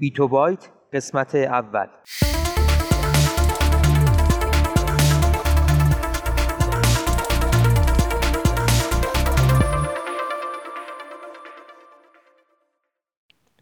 [0.00, 1.86] بیتو بایت قسمت اول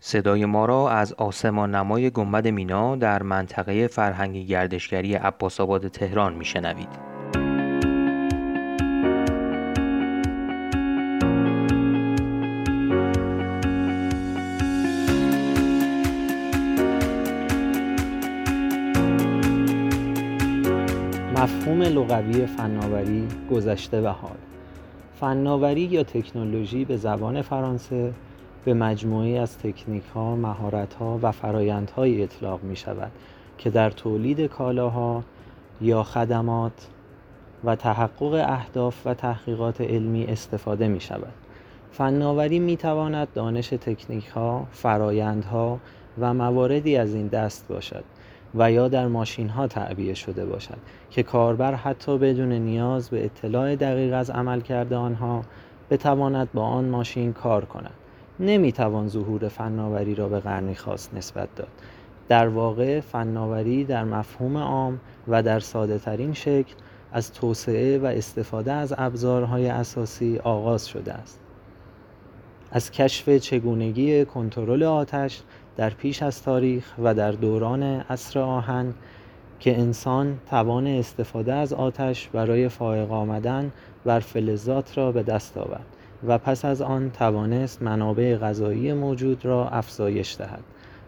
[0.01, 6.35] صدای ما را از آسمان نمای گنبد مینا در منطقه فرهنگی گردشگری عباس آباد تهران
[6.35, 7.08] میشنوید.
[21.39, 24.37] مفهوم لغوی فناوری گذشته و حال
[25.21, 28.13] فناوری یا تکنولوژی به زبان فرانسه
[28.65, 33.11] به مجموعی از تکنیک ها، مهارت ها و فرایندهایی اطلاق می شود
[33.59, 35.25] که در تولید کالاها
[35.81, 36.89] یا خدمات
[37.65, 41.33] و تحقق اهداف و تحقیقات علمی استفاده می شود.
[41.93, 45.79] فناوری می تواند دانش تکنیک ها، فرایندها
[46.19, 48.05] و مواردی از این دست باشد
[48.55, 50.79] و یا در ماشین ها تعبیه شده باشد
[51.11, 55.43] که کاربر حتی بدون نیاز به اطلاع دقیق از عمل کرده آنها
[55.91, 57.95] بتواند با آن ماشین کار کند.
[58.41, 61.69] نمی‌توان ظهور فناوری را به قرنی خاص نسبت داد.
[62.29, 66.75] در واقع فناوری در مفهوم عام و در ساده ترین شکل
[67.13, 71.41] از توسعه و استفاده از ابزارهای اساسی آغاز شده است.
[72.73, 75.43] از کشف چگونگی کنترل آتش
[75.77, 78.95] در پیش از تاریخ و در دوران عصر آهن
[79.61, 83.73] که انسان توان استفاده از آتش برای فائق آمدن
[84.05, 85.87] بر فلزات را به دست آورد
[86.27, 90.65] و پس از آن توانست منابع غذایی موجود را افزایش دهد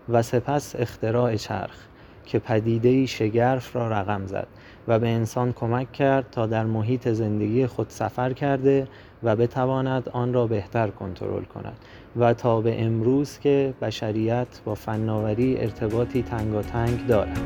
[0.08, 1.86] و سپس اختراع چرخ
[2.26, 4.46] که پدیده شگرف را رقم زد
[4.88, 8.88] و به انسان کمک کرد تا در محیط زندگی خود سفر کرده
[9.22, 11.76] و بتواند آن را بهتر کنترل کند.
[12.16, 17.40] و تا به امروز که بشریت با فناوری ارتباطی تنگاتنگ دارد.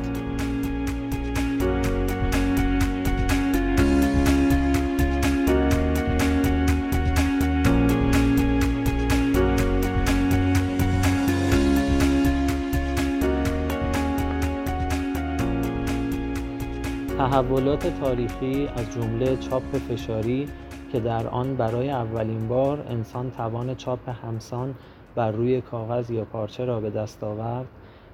[17.17, 20.47] تحولات تاریخی از جمله چاپ فشاری
[20.95, 24.75] که در آن برای اولین بار انسان توان چاپ همسان
[25.15, 27.67] بر روی کاغذ یا پارچه را به دست آورد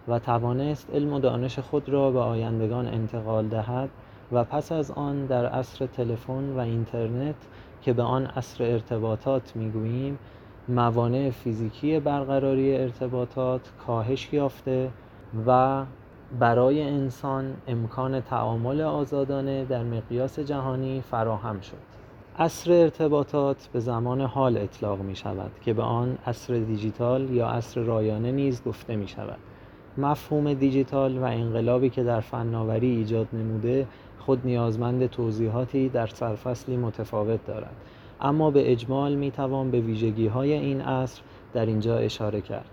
[0.07, 3.89] و توانست علم و دانش خود را به آیندگان انتقال دهد
[4.31, 7.35] و پس از آن در عصر تلفن و اینترنت
[7.81, 10.19] که به آن عصر ارتباطات می‌گوییم
[10.67, 14.89] موانع فیزیکی برقراری ارتباطات کاهش یافته
[15.47, 15.83] و
[16.39, 21.90] برای انسان امکان تعامل آزادانه در مقیاس جهانی فراهم شد.
[22.41, 27.81] عصر ارتباطات به زمان حال اطلاق می شود که به آن عصر دیجیتال یا عصر
[27.81, 29.37] رایانه نیز گفته می شود
[29.97, 33.87] مفهوم دیجیتال و انقلابی که در فناوری ایجاد نموده
[34.19, 37.75] خود نیازمند توضیحاتی در سرفصلی متفاوت دارد.
[38.21, 41.21] اما به اجمال می توان به ویژگی های این عصر
[41.53, 42.69] در اینجا اشاره کرد.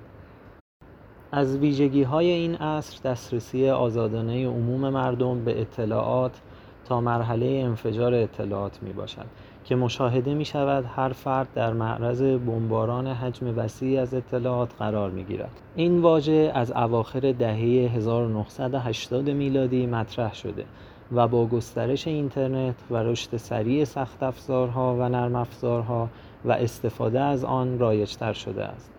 [1.32, 6.40] از ویژگی های این عصر دسترسی آزادانه عموم مردم به اطلاعات
[6.84, 9.26] تا مرحله انفجار اطلاعات می باشد
[9.68, 15.24] که مشاهده می شود هر فرد در معرض بمباران حجم وسیعی از اطلاعات قرار می
[15.24, 15.50] گیرد.
[15.76, 20.64] این واژه از اواخر دهه 1980 میلادی مطرح شده
[21.12, 26.08] و با گسترش اینترنت و رشد سریع سخت افزارها و نرم افزارها
[26.44, 28.90] و استفاده از آن رایجتر شده است.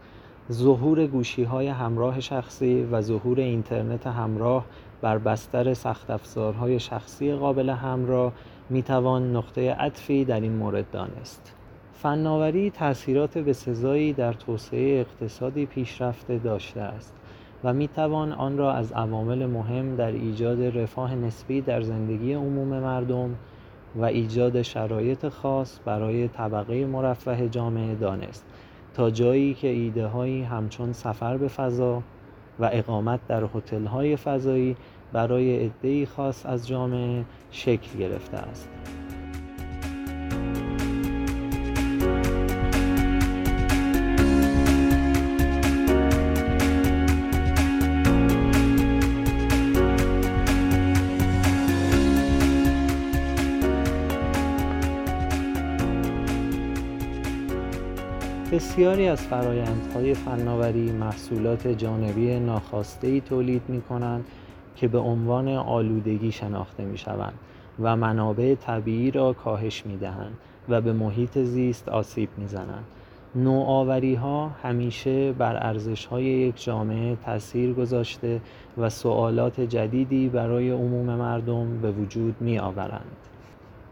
[0.51, 4.65] ظهور گوشی های همراه شخصی و ظهور اینترنت همراه
[5.01, 8.31] بر بستر سخت افزارهای شخصی قابل همراه
[8.69, 11.55] می توان نقطه عطفی در این مورد دانست.
[11.93, 17.15] فناوری تأثیرات بسزایی در توسعه اقتصادی پیشرفته داشته است
[17.63, 22.67] و می توان آن را از عوامل مهم در ایجاد رفاه نسبی در زندگی عموم
[22.67, 23.35] مردم
[23.95, 28.45] و ایجاد شرایط خاص برای طبقه مرفه جامعه دانست
[28.93, 32.03] تا جایی که ایده هایی همچون سفر به فضا
[32.59, 34.75] و اقامت در هتل های فضایی
[35.13, 38.69] برای عده‌ای خاص از جامعه شکل گرفته است.
[58.51, 64.25] بسیاری از فرایندهای فناوری محصولات جانبی ناخواسته‌ای تولید می‌کنند
[64.79, 67.33] که به عنوان آلودگی شناخته می‌شوند
[67.79, 70.37] و منابع طبیعی را کاهش می‌دهند
[70.69, 72.83] و به محیط زیست آسیب می‌زنند.
[73.35, 78.41] نوآوری ها همیشه بر ارزش های یک جامعه تاثیر گذاشته
[78.77, 83.15] و سوالات جدیدی برای عموم مردم به وجود می آورند.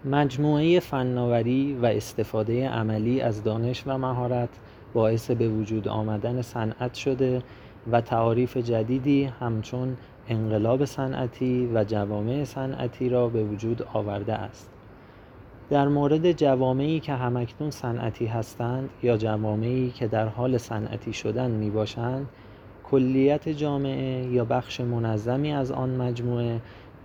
[0.05, 4.49] مجموعه فناوری و استفاده عملی از دانش و مهارت
[4.93, 7.41] باعث به وجود آمدن صنعت شده
[7.91, 9.97] و تعاریف جدیدی همچون
[10.29, 14.69] انقلاب صنعتی و جوامع صنعتی را به وجود آورده است.
[15.69, 21.69] در مورد جوامعی که همکنون صنعتی هستند یا جوامعی که در حال صنعتی شدن می
[21.69, 22.27] باشند
[22.83, 26.61] کلیت جامعه یا بخش منظمی از آن مجموعه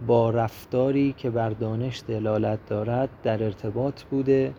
[0.07, 4.55] با رفتاری که بر دانش دلالت دارد در ارتباط بوده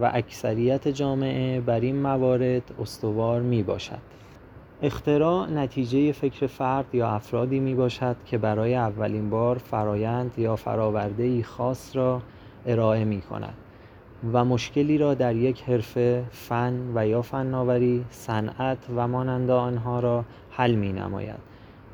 [0.00, 4.10] و اکثریت جامعه بر این موارد استوار می باشد.
[4.82, 11.42] اختراع نتیجه فکر فرد یا افرادی می باشد که برای اولین بار فرایند یا فراورده
[11.42, 12.22] خاص را
[12.66, 13.54] ارائه می کند
[14.32, 20.24] و مشکلی را در یک حرفه، فن و یا فناوری، صنعت و مانند آنها را
[20.50, 21.40] حل می نماید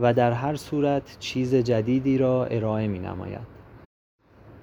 [0.01, 3.57] و در هر صورت چیز جدیدی را ارائه می نماید.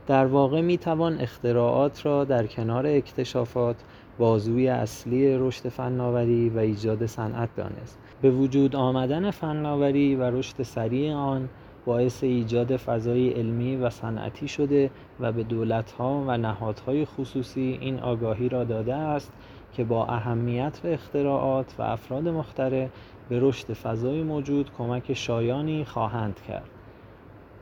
[0.07, 3.75] در واقع می توان اختراعات را در کنار اکتشافات
[4.17, 7.99] بازوی اصلی رشد فناوری و ایجاد صنعت دانست.
[8.21, 11.49] به وجود آمدن فناوری و رشد سریع آن
[11.85, 18.49] باعث ایجاد فضای علمی و صنعتی شده و به دولتها و نهادهای خصوصی این آگاهی
[18.49, 19.31] را داده است
[19.73, 22.87] که با اهمیت و اختراعات و افراد مخترع
[23.29, 26.69] به رشد فضای موجود کمک شایانی خواهند کرد.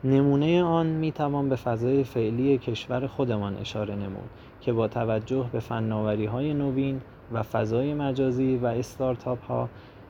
[0.04, 4.30] نمونه آن می توان به فضای فعلی کشور خودمان اشاره نمود
[4.62, 9.70] که با توجه به فناوری های نوین و فضای مجازی و استارتاپ ها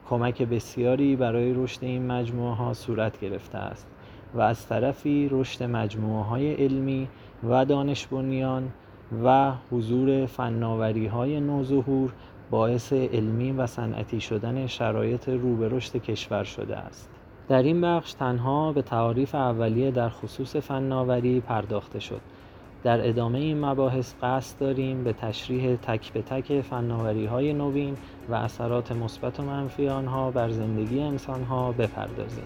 [0.10, 3.88] کمک بسیاری برای رشد این مجموعه ها صورت گرفته است
[4.34, 7.08] و از طرفی رشد مجموعه های علمی
[7.50, 8.08] و دانش
[9.24, 12.14] و حضور فناوری های نوظهور
[12.50, 17.10] باعث علمی و صنعتی شدن شرایط رو به رشد کشور شده است.
[17.48, 22.22] در این بخش تنها به تعاریف اولیه در خصوص فناوری پرداخته شد.
[22.84, 27.98] در ادامه این مباحث قصد داریم به تشریح تک به تک فناوری های نوین
[28.30, 32.46] و اثرات مثبت و منفی آنها بر زندگی انسان ها بپردازیم.